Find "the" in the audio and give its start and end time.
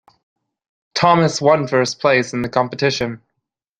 2.41-2.49